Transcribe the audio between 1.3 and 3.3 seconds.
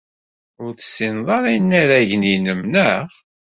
ara inaragen-nnem, naɣ?